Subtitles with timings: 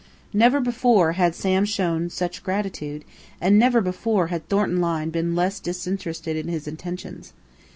[0.33, 3.05] Never before had Sam shown such gratitude;
[3.39, 7.33] and never before had Thornton Lyne been less disinterested in his attentions.